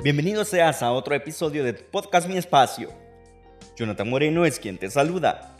Bienvenido 0.00 0.44
seas 0.44 0.80
a 0.84 0.92
otro 0.92 1.16
episodio 1.16 1.64
de 1.64 1.72
Podcast 1.72 2.28
Mi 2.28 2.36
Espacio. 2.36 2.90
Jonathan 3.76 4.08
Moreno 4.08 4.44
es 4.44 4.60
quien 4.60 4.78
te 4.78 4.88
saluda. 4.88 5.56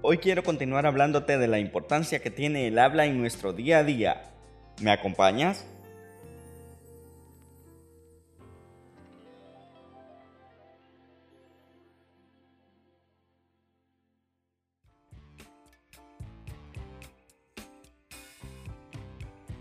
Hoy 0.00 0.16
quiero 0.16 0.42
continuar 0.42 0.86
hablándote 0.86 1.36
de 1.36 1.46
la 1.46 1.58
importancia 1.58 2.22
que 2.22 2.30
tiene 2.30 2.66
el 2.68 2.78
habla 2.78 3.04
en 3.04 3.20
nuestro 3.20 3.52
día 3.52 3.80
a 3.80 3.84
día. 3.84 4.22
¿Me 4.80 4.92
acompañas? 4.92 5.66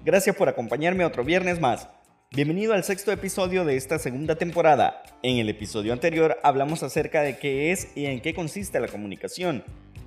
Gracias 0.06 0.38
por 0.38 0.48
acompañarme 0.48 1.04
otro 1.04 1.26
viernes 1.26 1.60
más. 1.60 1.90
Bienvenido 2.34 2.74
al 2.74 2.86
sexto 2.86 3.12
episodio 3.12 3.66
de 3.66 3.76
esta 3.76 4.00
segunda 4.00 4.38
temporada. 4.38 5.04
En 5.22 5.40
el 5.40 5.50
episodio 5.50 5.92
anterior 5.92 6.38
hablamos 6.44 6.82
acerca 6.82 7.24
de 7.24 7.38
qué 7.38 7.74
es 7.74 7.90
y 7.94 8.06
en 8.06 8.22
qué 8.22 8.34
consiste 8.34 8.80
la 8.80 8.88
comunicación. 8.88 9.66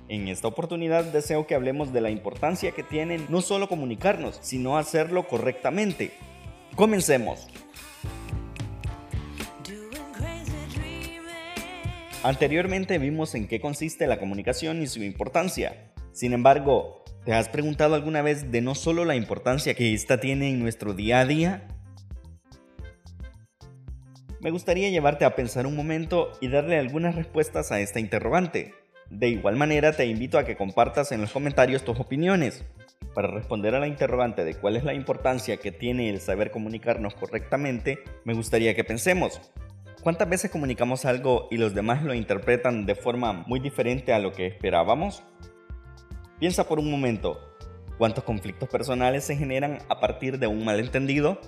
En 0.09 0.27
esta 0.27 0.47
oportunidad 0.47 1.03
deseo 1.03 1.45
que 1.45 1.53
hablemos 1.53 1.93
de 1.93 2.01
la 2.01 2.09
importancia 2.09 2.71
que 2.71 2.81
tiene 2.81 3.19
no 3.29 3.43
solo 3.43 3.69
comunicarnos, 3.69 4.39
sino 4.41 4.79
hacerlo 4.79 5.27
correctamente. 5.27 6.13
Comencemos. 6.75 7.47
Anteriormente 12.23 12.97
vimos 12.97 13.35
en 13.35 13.47
qué 13.47 13.61
consiste 13.61 14.07
la 14.07 14.17
comunicación 14.17 14.81
y 14.81 14.87
su 14.87 15.03
importancia. 15.03 15.91
Sin 16.11 16.33
embargo, 16.33 17.03
¿te 17.23 17.33
has 17.33 17.49
preguntado 17.49 17.93
alguna 17.93 18.23
vez 18.23 18.51
de 18.51 18.61
no 18.61 18.73
solo 18.73 19.05
la 19.05 19.15
importancia 19.15 19.75
que 19.75 19.93
ésta 19.93 20.19
tiene 20.19 20.49
en 20.49 20.57
nuestro 20.57 20.95
día 20.95 21.19
a 21.19 21.25
día, 21.27 21.67
me 24.45 24.51
gustaría 24.51 24.91
llevarte 24.91 25.25
a 25.25 25.35
pensar 25.35 25.65
un 25.65 25.75
momento 25.75 26.31
y 26.39 26.49
darle 26.49 26.77
algunas 26.77 27.15
respuestas 27.15 27.71
a 27.71 27.79
esta 27.79 27.99
interrogante. 27.99 28.75
De 29.09 29.27
igual 29.27 29.55
manera, 29.55 29.93
te 29.93 30.05
invito 30.05 30.37
a 30.37 30.45
que 30.45 30.55
compartas 30.55 31.11
en 31.11 31.19
los 31.21 31.31
comentarios 31.31 31.83
tus 31.83 31.99
opiniones. 31.99 32.63
Para 33.15 33.29
responder 33.29 33.73
a 33.73 33.79
la 33.79 33.87
interrogante 33.87 34.43
de 34.43 34.53
cuál 34.53 34.75
es 34.75 34.83
la 34.83 34.93
importancia 34.93 35.57
que 35.57 35.71
tiene 35.71 36.11
el 36.11 36.21
saber 36.21 36.51
comunicarnos 36.51 37.15
correctamente, 37.15 37.97
me 38.23 38.35
gustaría 38.35 38.75
que 38.75 38.83
pensemos. 38.83 39.41
¿Cuántas 40.03 40.29
veces 40.29 40.51
comunicamos 40.51 41.05
algo 41.05 41.47
y 41.49 41.57
los 41.57 41.73
demás 41.73 42.03
lo 42.03 42.13
interpretan 42.13 42.85
de 42.85 42.93
forma 42.93 43.33
muy 43.47 43.59
diferente 43.59 44.13
a 44.13 44.19
lo 44.19 44.31
que 44.31 44.45
esperábamos? 44.45 45.23
Piensa 46.39 46.67
por 46.67 46.77
un 46.77 46.91
momento, 46.91 47.39
¿cuántos 47.97 48.23
conflictos 48.23 48.69
personales 48.69 49.23
se 49.23 49.37
generan 49.37 49.79
a 49.89 49.99
partir 49.99 50.37
de 50.37 50.45
un 50.45 50.63
malentendido? 50.63 51.41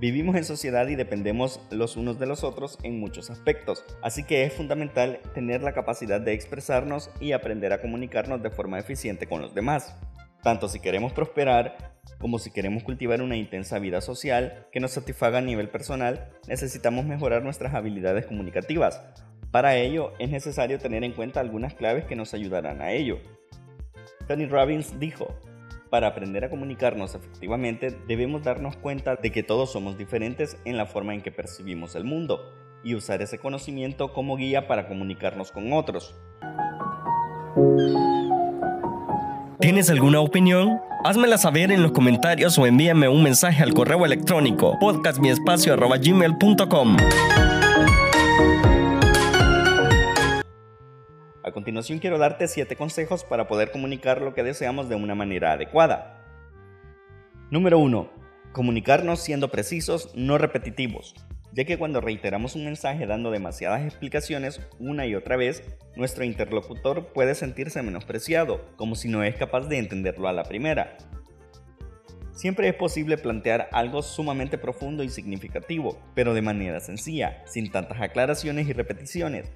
Vivimos 0.00 0.34
en 0.36 0.44
sociedad 0.44 0.88
y 0.88 0.94
dependemos 0.94 1.60
los 1.70 1.98
unos 1.98 2.18
de 2.18 2.24
los 2.24 2.42
otros 2.42 2.78
en 2.84 2.98
muchos 2.98 3.28
aspectos, 3.28 3.84
así 4.00 4.24
que 4.24 4.44
es 4.44 4.54
fundamental 4.54 5.20
tener 5.34 5.62
la 5.62 5.74
capacidad 5.74 6.22
de 6.22 6.32
expresarnos 6.32 7.10
y 7.20 7.32
aprender 7.32 7.74
a 7.74 7.82
comunicarnos 7.82 8.42
de 8.42 8.48
forma 8.48 8.78
eficiente 8.78 9.26
con 9.26 9.42
los 9.42 9.54
demás, 9.54 9.94
tanto 10.42 10.70
si 10.70 10.80
queremos 10.80 11.12
prosperar 11.12 12.00
como 12.18 12.38
si 12.38 12.50
queremos 12.50 12.82
cultivar 12.82 13.20
una 13.20 13.36
intensa 13.36 13.78
vida 13.78 14.00
social 14.00 14.66
que 14.72 14.80
nos 14.80 14.92
satisfaga 14.92 15.36
a 15.36 15.42
nivel 15.42 15.68
personal, 15.68 16.30
necesitamos 16.48 17.04
mejorar 17.04 17.42
nuestras 17.42 17.74
habilidades 17.74 18.24
comunicativas. 18.24 19.02
Para 19.50 19.76
ello 19.76 20.14
es 20.18 20.30
necesario 20.30 20.78
tener 20.78 21.04
en 21.04 21.12
cuenta 21.12 21.40
algunas 21.40 21.74
claves 21.74 22.06
que 22.06 22.16
nos 22.16 22.32
ayudarán 22.32 22.80
a 22.80 22.92
ello. 22.92 23.18
Tony 24.26 24.46
Robbins 24.46 24.98
dijo, 24.98 25.28
para 25.90 26.06
aprender 26.06 26.44
a 26.44 26.50
comunicarnos 26.50 27.14
efectivamente 27.14 27.98
debemos 28.06 28.42
darnos 28.42 28.76
cuenta 28.76 29.16
de 29.16 29.32
que 29.32 29.42
todos 29.42 29.72
somos 29.72 29.98
diferentes 29.98 30.56
en 30.64 30.76
la 30.76 30.86
forma 30.86 31.14
en 31.14 31.22
que 31.22 31.32
percibimos 31.32 31.96
el 31.96 32.04
mundo 32.04 32.54
y 32.82 32.94
usar 32.94 33.20
ese 33.20 33.38
conocimiento 33.38 34.12
como 34.12 34.36
guía 34.36 34.66
para 34.66 34.88
comunicarnos 34.88 35.52
con 35.52 35.72
otros. 35.72 36.14
¿Tienes 39.60 39.90
alguna 39.90 40.20
opinión? 40.20 40.80
Házmela 41.04 41.36
saber 41.36 41.70
en 41.70 41.82
los 41.82 41.92
comentarios 41.92 42.56
o 42.58 42.66
envíame 42.66 43.08
un 43.08 43.22
mensaje 43.22 43.62
al 43.62 43.74
correo 43.74 44.06
electrónico 44.06 44.78
podcastmiespacio.gmail.com 44.80 46.96
continuación 51.60 51.98
quiero 51.98 52.16
darte 52.16 52.48
7 52.48 52.74
consejos 52.74 53.22
para 53.22 53.46
poder 53.46 53.70
comunicar 53.70 54.22
lo 54.22 54.32
que 54.32 54.42
deseamos 54.42 54.88
de 54.88 54.94
una 54.94 55.14
manera 55.14 55.52
adecuada. 55.52 56.24
Número 57.50 57.78
1. 57.78 58.10
Comunicarnos 58.52 59.20
siendo 59.20 59.50
precisos, 59.50 60.10
no 60.14 60.38
repetitivos, 60.38 61.14
ya 61.52 61.66
que 61.66 61.76
cuando 61.76 62.00
reiteramos 62.00 62.56
un 62.56 62.64
mensaje 62.64 63.06
dando 63.06 63.30
demasiadas 63.30 63.84
explicaciones 63.84 64.62
una 64.78 65.04
y 65.04 65.14
otra 65.14 65.36
vez, 65.36 65.62
nuestro 65.96 66.24
interlocutor 66.24 67.12
puede 67.12 67.34
sentirse 67.34 67.82
menospreciado, 67.82 68.64
como 68.76 68.94
si 68.94 69.08
no 69.08 69.22
es 69.22 69.36
capaz 69.36 69.68
de 69.68 69.76
entenderlo 69.76 70.28
a 70.28 70.32
la 70.32 70.44
primera. 70.44 70.96
Siempre 72.32 72.68
es 72.68 72.74
posible 72.74 73.18
plantear 73.18 73.68
algo 73.70 74.00
sumamente 74.00 74.56
profundo 74.56 75.02
y 75.02 75.10
significativo, 75.10 75.98
pero 76.14 76.32
de 76.32 76.40
manera 76.40 76.80
sencilla, 76.80 77.42
sin 77.44 77.70
tantas 77.70 78.00
aclaraciones 78.00 78.66
y 78.66 78.72
repeticiones, 78.72 79.52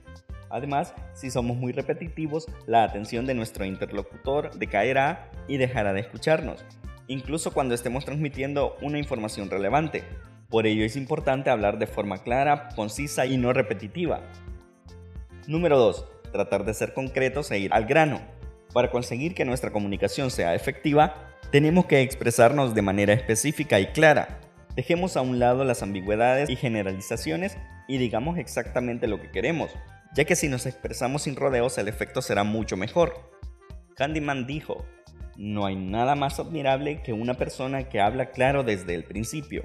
Además, 0.50 0.94
si 1.14 1.30
somos 1.30 1.56
muy 1.56 1.72
repetitivos, 1.72 2.46
la 2.66 2.84
atención 2.84 3.26
de 3.26 3.34
nuestro 3.34 3.64
interlocutor 3.64 4.56
decaerá 4.56 5.30
y 5.48 5.56
dejará 5.56 5.92
de 5.92 6.00
escucharnos, 6.00 6.64
incluso 7.08 7.52
cuando 7.52 7.74
estemos 7.74 8.04
transmitiendo 8.04 8.76
una 8.82 8.98
información 8.98 9.50
relevante. 9.50 10.04
Por 10.48 10.66
ello 10.66 10.84
es 10.84 10.96
importante 10.96 11.50
hablar 11.50 11.78
de 11.78 11.86
forma 11.86 12.22
clara, 12.22 12.68
concisa 12.76 13.26
y 13.26 13.36
no 13.36 13.52
repetitiva. 13.52 14.20
Número 15.46 15.78
2. 15.78 16.06
Tratar 16.32 16.64
de 16.64 16.74
ser 16.74 16.94
concretos 16.94 17.50
e 17.50 17.58
ir 17.58 17.72
al 17.72 17.86
grano. 17.86 18.20
Para 18.72 18.90
conseguir 18.90 19.34
que 19.34 19.44
nuestra 19.44 19.70
comunicación 19.70 20.30
sea 20.30 20.54
efectiva, 20.54 21.14
tenemos 21.50 21.86
que 21.86 22.02
expresarnos 22.02 22.74
de 22.74 22.82
manera 22.82 23.12
específica 23.12 23.80
y 23.80 23.86
clara. 23.86 24.40
Dejemos 24.74 25.16
a 25.16 25.22
un 25.22 25.38
lado 25.38 25.64
las 25.64 25.82
ambigüedades 25.82 26.50
y 26.50 26.56
generalizaciones 26.56 27.56
y 27.86 27.98
digamos 27.98 28.38
exactamente 28.38 29.06
lo 29.06 29.20
que 29.20 29.30
queremos 29.30 29.70
ya 30.14 30.24
que 30.24 30.36
si 30.36 30.48
nos 30.48 30.66
expresamos 30.66 31.22
sin 31.22 31.36
rodeos 31.36 31.76
el 31.78 31.88
efecto 31.88 32.22
será 32.22 32.44
mucho 32.44 32.76
mejor. 32.76 33.30
Candyman 33.96 34.46
dijo, 34.46 34.84
no 35.36 35.66
hay 35.66 35.74
nada 35.76 36.14
más 36.14 36.38
admirable 36.38 37.02
que 37.02 37.12
una 37.12 37.34
persona 37.34 37.88
que 37.88 38.00
habla 38.00 38.30
claro 38.30 38.62
desde 38.62 38.94
el 38.94 39.04
principio. 39.04 39.64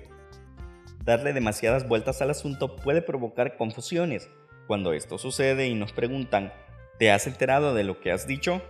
Darle 1.04 1.34
demasiadas 1.34 1.88
vueltas 1.88 2.22
al 2.22 2.32
asunto 2.32 2.76
puede 2.76 3.02
provocar 3.02 3.58
confusiones. 3.58 4.28
Cuando 4.68 4.94
esto 4.94 5.18
sucede 5.18 5.68
y 5.68 5.76
nos 5.76 5.94
preguntan, 5.94 6.52
¿te 6.98 7.12
has 7.12 7.28
enterado 7.28 7.74
de 7.74 7.84
lo 7.84 8.00
que 8.02 8.12
has 8.12 8.28
dicho? 8.28 8.62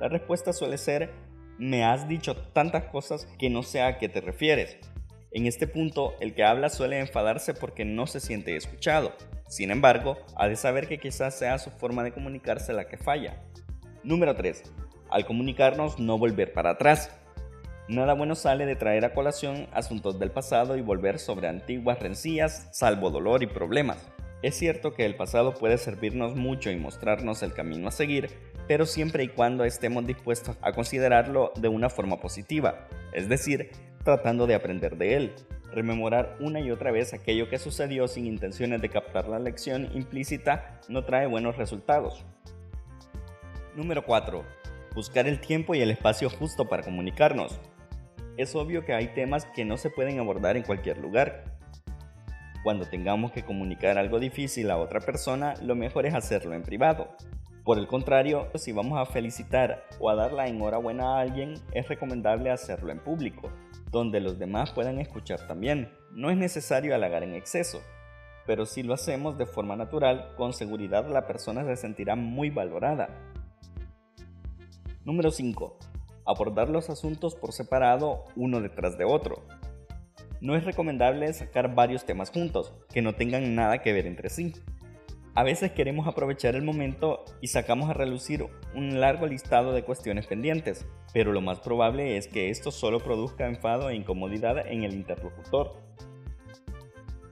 La 0.00 0.08
respuesta 0.08 0.52
suele 0.52 0.78
ser, 0.78 1.10
me 1.58 1.84
has 1.84 2.08
dicho 2.08 2.36
tantas 2.36 2.84
cosas 2.84 3.26
que 3.38 3.50
no 3.50 3.62
sé 3.62 3.82
a 3.82 3.98
qué 3.98 4.08
te 4.08 4.20
refieres. 4.20 4.78
En 5.30 5.46
este 5.46 5.66
punto, 5.66 6.14
el 6.20 6.34
que 6.34 6.44
habla 6.44 6.70
suele 6.70 6.98
enfadarse 7.00 7.52
porque 7.52 7.84
no 7.84 8.06
se 8.06 8.20
siente 8.20 8.56
escuchado. 8.56 9.12
Sin 9.48 9.70
embargo, 9.70 10.18
ha 10.36 10.46
de 10.46 10.56
saber 10.56 10.86
que 10.86 10.98
quizás 10.98 11.38
sea 11.38 11.58
su 11.58 11.70
forma 11.70 12.04
de 12.04 12.12
comunicarse 12.12 12.72
la 12.74 12.86
que 12.86 12.98
falla. 12.98 13.42
Número 14.04 14.36
3. 14.36 14.62
Al 15.10 15.24
comunicarnos, 15.24 15.98
no 15.98 16.18
volver 16.18 16.52
para 16.52 16.70
atrás. 16.70 17.10
Nada 17.88 18.12
bueno 18.12 18.34
sale 18.34 18.66
de 18.66 18.76
traer 18.76 19.06
a 19.06 19.14
colación 19.14 19.66
asuntos 19.72 20.18
del 20.18 20.30
pasado 20.30 20.76
y 20.76 20.82
volver 20.82 21.18
sobre 21.18 21.48
antiguas 21.48 21.98
rencillas, 21.98 22.68
salvo 22.72 23.10
dolor 23.10 23.42
y 23.42 23.46
problemas. 23.46 24.06
Es 24.42 24.56
cierto 24.56 24.92
que 24.92 25.06
el 25.06 25.16
pasado 25.16 25.54
puede 25.54 25.78
servirnos 25.78 26.36
mucho 26.36 26.70
y 26.70 26.76
mostrarnos 26.76 27.42
el 27.42 27.54
camino 27.54 27.88
a 27.88 27.90
seguir, 27.90 28.28
pero 28.68 28.84
siempre 28.84 29.24
y 29.24 29.28
cuando 29.28 29.64
estemos 29.64 30.06
dispuestos 30.06 30.56
a 30.60 30.72
considerarlo 30.72 31.52
de 31.56 31.68
una 31.68 31.88
forma 31.88 32.20
positiva, 32.20 32.86
es 33.12 33.28
decir, 33.30 33.70
tratando 34.04 34.46
de 34.46 34.54
aprender 34.54 34.96
de 34.98 35.16
él. 35.16 35.32
Rememorar 35.72 36.36
una 36.40 36.60
y 36.60 36.70
otra 36.70 36.90
vez 36.90 37.12
aquello 37.12 37.50
que 37.50 37.58
sucedió 37.58 38.08
sin 38.08 38.26
intenciones 38.26 38.80
de 38.80 38.88
captar 38.88 39.28
la 39.28 39.38
lección 39.38 39.90
implícita 39.94 40.80
no 40.88 41.04
trae 41.04 41.26
buenos 41.26 41.56
resultados. 41.56 42.24
Número 43.76 44.04
4. 44.04 44.44
Buscar 44.94 45.28
el 45.28 45.40
tiempo 45.40 45.74
y 45.74 45.80
el 45.80 45.90
espacio 45.90 46.30
justo 46.30 46.68
para 46.68 46.82
comunicarnos. 46.82 47.60
Es 48.38 48.54
obvio 48.54 48.84
que 48.84 48.94
hay 48.94 49.08
temas 49.08 49.44
que 49.46 49.64
no 49.64 49.76
se 49.76 49.90
pueden 49.90 50.18
abordar 50.18 50.56
en 50.56 50.62
cualquier 50.62 50.98
lugar. 50.98 51.44
Cuando 52.62 52.86
tengamos 52.86 53.30
que 53.32 53.44
comunicar 53.44 53.98
algo 53.98 54.18
difícil 54.18 54.70
a 54.70 54.78
otra 54.78 55.00
persona, 55.00 55.54
lo 55.62 55.76
mejor 55.76 56.06
es 56.06 56.14
hacerlo 56.14 56.54
en 56.54 56.62
privado. 56.62 57.14
Por 57.62 57.78
el 57.78 57.86
contrario, 57.86 58.48
si 58.54 58.72
vamos 58.72 58.98
a 58.98 59.04
felicitar 59.04 59.84
o 60.00 60.08
a 60.08 60.14
dar 60.14 60.32
la 60.32 60.48
enhorabuena 60.48 61.16
a 61.16 61.20
alguien, 61.20 61.54
es 61.72 61.86
recomendable 61.86 62.50
hacerlo 62.50 62.90
en 62.90 62.98
público, 62.98 63.50
donde 63.90 64.20
los 64.20 64.38
demás 64.38 64.72
puedan 64.72 64.98
escuchar 64.98 65.46
también. 65.46 65.92
No 66.12 66.30
es 66.30 66.36
necesario 66.36 66.94
halagar 66.94 67.22
en 67.22 67.34
exceso, 67.34 67.82
pero 68.46 68.66
si 68.66 68.82
lo 68.82 68.94
hacemos 68.94 69.38
de 69.38 69.46
forma 69.46 69.76
natural, 69.76 70.32
con 70.36 70.52
seguridad 70.52 71.08
la 71.08 71.26
persona 71.26 71.64
se 71.64 71.76
sentirá 71.76 72.16
muy 72.16 72.50
valorada. 72.50 73.08
Número 75.04 75.30
5. 75.30 75.78
Abordar 76.26 76.68
los 76.68 76.90
asuntos 76.90 77.34
por 77.34 77.52
separado 77.52 78.24
uno 78.36 78.60
detrás 78.60 78.98
de 78.98 79.04
otro. 79.04 79.42
No 80.40 80.54
es 80.54 80.64
recomendable 80.64 81.32
sacar 81.32 81.74
varios 81.74 82.04
temas 82.04 82.30
juntos, 82.30 82.74
que 82.92 83.02
no 83.02 83.14
tengan 83.14 83.54
nada 83.54 83.82
que 83.82 83.92
ver 83.92 84.06
entre 84.06 84.28
sí. 84.28 84.52
A 85.34 85.42
veces 85.42 85.72
queremos 85.72 86.06
aprovechar 86.06 86.54
el 86.54 86.62
momento 86.62 87.24
y 87.40 87.48
sacamos 87.48 87.88
a 87.90 87.94
relucir 87.94 88.46
un 88.74 89.00
largo 89.00 89.26
listado 89.26 89.72
de 89.72 89.84
cuestiones 89.84 90.26
pendientes, 90.26 90.86
pero 91.12 91.32
lo 91.32 91.40
más 91.40 91.60
probable 91.60 92.16
es 92.16 92.28
que 92.28 92.50
esto 92.50 92.70
solo 92.70 93.00
produzca 93.00 93.46
enfado 93.46 93.90
e 93.90 93.94
incomodidad 93.94 94.66
en 94.66 94.84
el 94.84 94.94
interlocutor. 94.94 95.76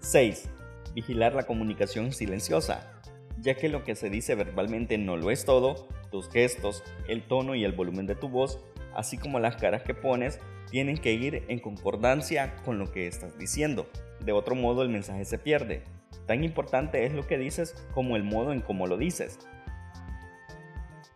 6. 0.01 0.49
Vigilar 0.95 1.35
la 1.35 1.47
comunicación 1.47 2.13
silenciosa. 2.13 2.93
Ya 3.39 3.55
que 3.55 3.69
lo 3.69 3.85
que 3.85 3.95
se 3.95 4.09
dice 4.09 4.35
verbalmente 4.35 4.97
no 4.99 5.17
lo 5.17 5.31
es 5.31 5.45
todo, 5.45 5.89
tus 6.11 6.31
gestos, 6.31 6.83
el 7.09 7.23
tono 7.23 7.55
y 7.55 7.65
el 7.65 7.73
volumen 7.73 8.07
de 8.07 8.15
tu 8.15 8.29
voz, 8.29 8.65
así 8.95 9.19
como 9.19 9.41
las 9.41 9.57
caras 9.57 9.83
que 9.83 9.95
pones, 9.95 10.41
tienen 10.71 10.97
que 10.97 11.13
ir 11.13 11.45
en 11.49 11.59
concordancia 11.59 12.57
con 12.65 12.79
lo 12.79 12.91
que 12.91 13.07
estás 13.07 13.39
diciendo. 13.39 13.87
De 14.21 14.33
otro 14.33 14.55
modo 14.55 14.83
el 14.83 14.89
mensaje 14.89 15.25
se 15.25 15.39
pierde. 15.39 15.83
Tan 16.27 16.43
importante 16.43 17.05
es 17.05 17.13
lo 17.13 17.27
que 17.27 17.39
dices 17.39 17.75
como 17.93 18.17
el 18.17 18.25
modo 18.25 18.53
en 18.53 18.61
cómo 18.61 18.87
lo 18.87 18.97
dices. 18.97 19.39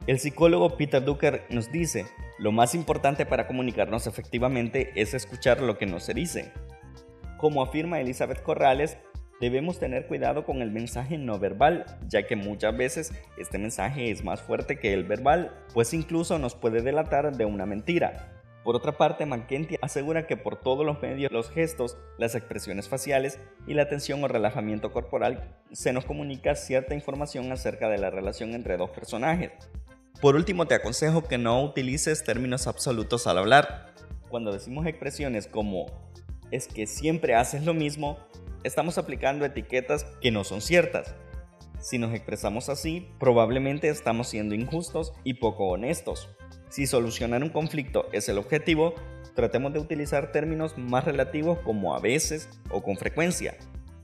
El 0.06 0.18
psicólogo 0.18 0.76
Peter 0.76 1.04
Drucker 1.04 1.46
nos 1.50 1.70
dice, 1.70 2.06
lo 2.40 2.52
más 2.52 2.74
importante 2.74 3.26
para 3.26 3.46
comunicarnos 3.46 4.06
efectivamente 4.06 4.92
es 4.94 5.12
escuchar 5.12 5.60
lo 5.60 5.76
que 5.76 5.84
no 5.84 6.00
se 6.00 6.14
dice. 6.14 6.52
Como 7.36 7.62
afirma 7.62 8.00
Elizabeth 8.00 8.42
Corrales, 8.42 8.96
debemos 9.42 9.78
tener 9.78 10.06
cuidado 10.06 10.46
con 10.46 10.62
el 10.62 10.70
mensaje 10.70 11.18
no 11.18 11.38
verbal, 11.38 11.84
ya 12.08 12.26
que 12.26 12.36
muchas 12.36 12.74
veces 12.74 13.12
este 13.36 13.58
mensaje 13.58 14.10
es 14.10 14.24
más 14.24 14.40
fuerte 14.40 14.78
que 14.78 14.94
el 14.94 15.04
verbal, 15.04 15.54
pues 15.74 15.92
incluso 15.92 16.38
nos 16.38 16.54
puede 16.54 16.80
delatar 16.80 17.36
de 17.36 17.44
una 17.44 17.66
mentira. 17.66 18.32
Por 18.64 18.74
otra 18.74 18.92
parte, 18.92 19.26
McKenty 19.26 19.76
asegura 19.82 20.26
que 20.26 20.38
por 20.38 20.56
todos 20.56 20.84
los 20.84 21.00
medios, 21.02 21.30
los 21.32 21.50
gestos, 21.50 21.98
las 22.16 22.34
expresiones 22.34 22.88
faciales 22.88 23.38
y 23.66 23.74
la 23.74 23.88
tensión 23.88 24.24
o 24.24 24.28
relajamiento 24.28 24.92
corporal 24.92 25.56
se 25.72 25.92
nos 25.92 26.06
comunica 26.06 26.54
cierta 26.54 26.94
información 26.94 27.52
acerca 27.52 27.90
de 27.90 27.98
la 27.98 28.08
relación 28.08 28.54
entre 28.54 28.78
dos 28.78 28.90
personajes. 28.90 29.52
Por 30.20 30.36
último, 30.36 30.66
te 30.66 30.74
aconsejo 30.74 31.24
que 31.24 31.38
no 31.38 31.62
utilices 31.62 32.24
términos 32.24 32.66
absolutos 32.66 33.26
al 33.26 33.38
hablar. 33.38 33.94
Cuando 34.28 34.52
decimos 34.52 34.86
expresiones 34.86 35.46
como 35.46 35.86
es 36.50 36.68
que 36.68 36.86
siempre 36.86 37.34
haces 37.34 37.64
lo 37.64 37.72
mismo, 37.72 38.18
estamos 38.62 38.98
aplicando 38.98 39.46
etiquetas 39.46 40.04
que 40.20 40.30
no 40.30 40.44
son 40.44 40.60
ciertas. 40.60 41.14
Si 41.78 41.96
nos 41.96 42.12
expresamos 42.12 42.68
así, 42.68 43.08
probablemente 43.18 43.88
estamos 43.88 44.28
siendo 44.28 44.54
injustos 44.54 45.14
y 45.24 45.34
poco 45.34 45.68
honestos. 45.68 46.28
Si 46.68 46.86
solucionar 46.86 47.42
un 47.42 47.48
conflicto 47.48 48.06
es 48.12 48.28
el 48.28 48.36
objetivo, 48.36 48.94
tratemos 49.34 49.72
de 49.72 49.78
utilizar 49.78 50.32
términos 50.32 50.76
más 50.76 51.06
relativos 51.06 51.60
como 51.60 51.94
a 51.94 52.00
veces 52.00 52.50
o 52.70 52.82
con 52.82 52.98
frecuencia, 52.98 53.56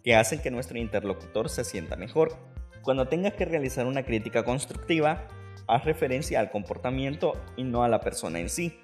que 0.03 0.17
hacen 0.17 0.41
que 0.41 0.51
nuestro 0.51 0.79
interlocutor 0.79 1.51
se 1.51 1.63
sienta 1.63 1.97
mejor. 1.97 2.39
Cuando 2.81 3.07
tengas 3.07 3.35
que 3.35 3.45
realizar 3.45 3.87
una 3.87 4.05
crítica 4.05 4.45
constructiva, 4.45 5.29
haz 5.67 5.85
referencia 5.85 6.41
al 6.41 6.51
comportamiento 6.51 7.35
y 7.57 7.65
no 7.65 7.83
a 7.83 7.89
la 7.89 8.01
persona 8.01 8.41
en 8.41 8.49
sí. 8.49 8.79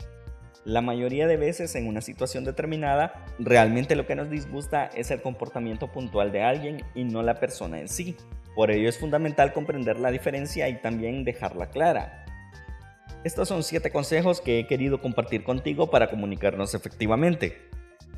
La 0.65 0.81
mayoría 0.81 1.27
de 1.27 1.37
veces 1.37 1.75
en 1.75 1.89
una 1.89 2.01
situación 2.01 2.45
determinada, 2.45 3.25
realmente 3.39 3.97
lo 3.97 4.07
que 4.07 4.15
nos 4.15 4.31
disgusta 4.31 4.87
es 4.95 5.11
el 5.11 5.21
comportamiento 5.21 5.91
puntual 5.91 6.31
de 6.31 6.43
alguien 6.45 6.85
y 6.95 7.03
no 7.05 7.23
la 7.23 7.41
persona 7.41 7.81
en 7.81 7.89
sí. 7.89 8.17
Por 8.55 8.71
ello 8.71 8.89
es 8.89 8.99
fundamental 8.99 9.53
comprender 9.53 9.99
la 9.99 10.11
diferencia 10.11 10.69
y 10.69 10.81
también 10.81 11.25
dejarla 11.25 11.71
clara. 11.71 12.25
Estos 13.25 13.49
son 13.49 13.63
7 13.63 13.91
consejos 13.91 14.41
que 14.41 14.61
he 14.61 14.67
querido 14.67 15.01
compartir 15.01 15.43
contigo 15.43 15.91
para 15.91 16.11
comunicarnos 16.11 16.75
efectivamente. 16.75 17.71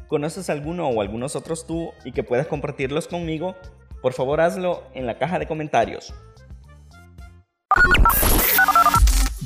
¿Conoces 0.08 0.50
alguno 0.50 0.88
o 0.88 1.00
algunos 1.00 1.36
otros 1.36 1.66
tú 1.66 1.92
y 2.04 2.12
que 2.12 2.24
puedas 2.24 2.46
compartirlos 2.46 3.08
conmigo? 3.08 3.56
Por 4.02 4.12
favor 4.12 4.40
hazlo 4.40 4.84
en 4.92 5.06
la 5.06 5.18
caja 5.18 5.38
de 5.38 5.46
comentarios. 5.46 6.12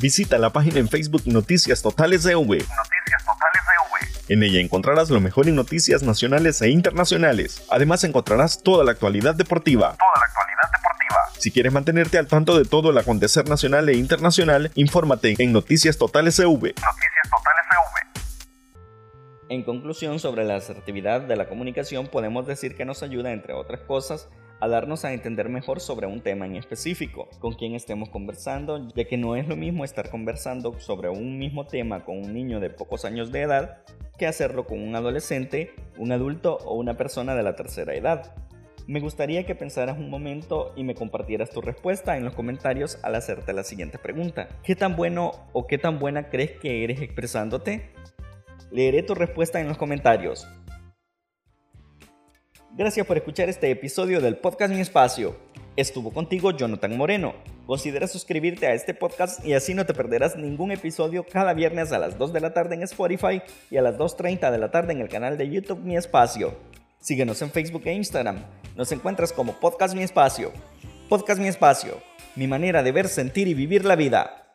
Visita 0.00 0.38
la 0.38 0.50
página 0.50 0.78
en 0.78 0.88
Facebook 0.88 1.22
Noticias 1.26 1.82
Totales 1.82 2.22
de 2.22 2.36
V. 2.36 2.44
Noticias 2.56 3.24
Totales 3.24 3.62
de 3.66 4.06
V. 4.06 4.32
En 4.32 4.44
ella 4.44 4.60
encontrarás 4.60 5.10
lo 5.10 5.20
mejor 5.20 5.48
en 5.48 5.56
noticias 5.56 6.04
nacionales 6.04 6.62
e 6.62 6.70
internacionales. 6.70 7.64
Además 7.68 8.04
encontrarás 8.04 8.62
toda 8.62 8.84
la 8.84 8.92
actualidad 8.92 9.34
deportiva. 9.34 9.96
Toda 9.96 10.20
la 10.20 10.26
actualidad 10.26 10.70
deportiva. 10.72 11.16
Si 11.40 11.50
quieres 11.50 11.72
mantenerte 11.72 12.16
al 12.16 12.28
tanto 12.28 12.56
de 12.56 12.64
todo 12.64 12.90
el 12.90 12.98
acontecer 12.98 13.48
nacional 13.48 13.88
e 13.88 13.94
internacional, 13.94 14.70
infórmate 14.76 15.34
en 15.36 15.50
Noticias 15.50 15.98
Totales 15.98 16.38
EV. 16.38 16.46
Noticias 16.46 16.76
Totales 17.28 17.66
de 17.68 17.76
V. 17.76 18.22
En 19.48 19.64
conclusión, 19.64 20.20
sobre 20.20 20.44
la 20.44 20.54
asertividad 20.54 21.22
de 21.22 21.34
la 21.34 21.48
comunicación 21.48 22.06
podemos 22.06 22.46
decir 22.46 22.76
que 22.76 22.84
nos 22.84 23.02
ayuda, 23.02 23.32
entre 23.32 23.52
otras 23.52 23.80
cosas, 23.80 24.28
a 24.60 24.68
darnos 24.68 25.04
a 25.04 25.12
entender 25.12 25.48
mejor 25.48 25.80
sobre 25.80 26.06
un 26.06 26.20
tema 26.20 26.46
en 26.46 26.56
específico, 26.56 27.28
con 27.38 27.54
quien 27.54 27.74
estemos 27.74 28.08
conversando, 28.08 28.88
ya 28.94 29.04
que 29.04 29.16
no 29.16 29.36
es 29.36 29.48
lo 29.48 29.56
mismo 29.56 29.84
estar 29.84 30.10
conversando 30.10 30.78
sobre 30.80 31.08
un 31.08 31.38
mismo 31.38 31.66
tema 31.66 32.04
con 32.04 32.18
un 32.18 32.34
niño 32.34 32.60
de 32.60 32.70
pocos 32.70 33.04
años 33.04 33.30
de 33.32 33.42
edad 33.42 33.82
que 34.18 34.26
hacerlo 34.26 34.66
con 34.66 34.80
un 34.80 34.96
adolescente, 34.96 35.72
un 35.96 36.12
adulto 36.12 36.58
o 36.64 36.74
una 36.74 36.96
persona 36.96 37.34
de 37.34 37.42
la 37.42 37.54
tercera 37.54 37.94
edad. 37.94 38.34
Me 38.88 39.00
gustaría 39.00 39.44
que 39.44 39.54
pensaras 39.54 39.98
un 39.98 40.08
momento 40.08 40.72
y 40.74 40.82
me 40.82 40.94
compartieras 40.94 41.50
tu 41.50 41.60
respuesta 41.60 42.16
en 42.16 42.24
los 42.24 42.34
comentarios 42.34 42.98
al 43.02 43.14
hacerte 43.14 43.52
la 43.52 43.62
siguiente 43.62 43.98
pregunta. 43.98 44.48
¿Qué 44.62 44.74
tan 44.74 44.96
bueno 44.96 45.32
o 45.52 45.66
qué 45.66 45.76
tan 45.76 45.98
buena 45.98 46.30
crees 46.30 46.52
que 46.52 46.84
eres 46.84 47.02
expresándote? 47.02 47.90
Leeré 48.70 49.02
tu 49.02 49.14
respuesta 49.14 49.60
en 49.60 49.68
los 49.68 49.76
comentarios. 49.76 50.48
Gracias 52.78 53.04
por 53.08 53.16
escuchar 53.16 53.48
este 53.48 53.72
episodio 53.72 54.20
del 54.20 54.36
podcast 54.36 54.72
Mi 54.72 54.78
Espacio. 54.78 55.34
Estuvo 55.74 56.12
contigo 56.12 56.52
Jonathan 56.52 56.96
Moreno. 56.96 57.34
Considera 57.66 58.06
suscribirte 58.06 58.68
a 58.68 58.72
este 58.72 58.94
podcast 58.94 59.44
y 59.44 59.54
así 59.54 59.74
no 59.74 59.84
te 59.84 59.94
perderás 59.94 60.36
ningún 60.36 60.70
episodio 60.70 61.26
cada 61.26 61.54
viernes 61.54 61.90
a 61.90 61.98
las 61.98 62.16
2 62.16 62.32
de 62.32 62.38
la 62.38 62.54
tarde 62.54 62.76
en 62.76 62.84
Spotify 62.84 63.42
y 63.68 63.78
a 63.78 63.82
las 63.82 63.96
2.30 63.96 64.52
de 64.52 64.58
la 64.58 64.70
tarde 64.70 64.92
en 64.92 65.00
el 65.00 65.08
canal 65.08 65.36
de 65.36 65.50
YouTube 65.50 65.80
Mi 65.80 65.96
Espacio. 65.96 66.54
Síguenos 67.00 67.42
en 67.42 67.50
Facebook 67.50 67.82
e 67.84 67.94
Instagram. 67.94 68.44
Nos 68.76 68.92
encuentras 68.92 69.32
como 69.32 69.58
Podcast 69.58 69.96
Mi 69.96 70.04
Espacio. 70.04 70.52
Podcast 71.08 71.40
Mi 71.40 71.48
Espacio. 71.48 72.00
Mi 72.36 72.46
manera 72.46 72.84
de 72.84 72.92
ver, 72.92 73.08
sentir 73.08 73.48
y 73.48 73.54
vivir 73.54 73.84
la 73.84 73.96
vida. 73.96 74.47